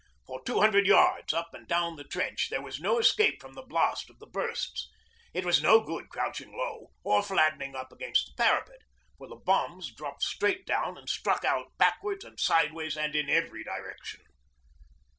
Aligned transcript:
For 0.25 0.41
two 0.43 0.59
hundred 0.61 0.87
yards 0.87 1.31
up 1.31 1.53
and 1.53 1.67
down 1.67 1.95
the 1.95 2.03
trench 2.03 2.49
there 2.49 2.63
was 2.63 2.79
no 2.81 2.97
escape 2.97 3.39
from 3.39 3.53
the 3.53 3.61
blast 3.61 4.09
of 4.09 4.17
the 4.17 4.25
bursts. 4.25 4.89
It 5.31 5.45
was 5.45 5.61
no 5.61 5.79
good 5.79 6.09
crouching 6.09 6.51
low, 6.57 6.89
or 7.03 7.21
flattening 7.21 7.75
up 7.75 7.91
against 7.91 8.25
the 8.25 8.33
parapet; 8.43 8.79
for 9.19 9.27
the 9.27 9.35
bombs 9.35 9.93
dropped 9.93 10.23
straight 10.23 10.65
down 10.65 10.97
and 10.97 11.07
struck 11.07 11.45
out 11.45 11.77
backwards 11.77 12.25
and 12.25 12.39
sideways 12.39 12.97
and 12.97 13.15
in 13.15 13.29
every 13.29 13.63
direction. 13.63 14.21